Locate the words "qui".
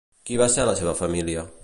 0.29-0.39